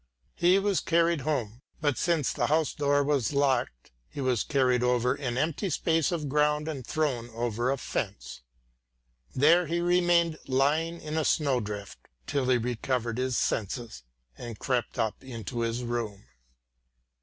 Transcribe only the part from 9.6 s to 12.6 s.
he remained lying in a snow drift, till he